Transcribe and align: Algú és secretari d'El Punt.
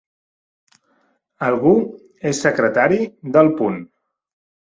Algú 1.47 1.73
és 2.31 2.41
secretari 2.47 2.99
d'El 3.37 3.53
Punt. 3.61 3.79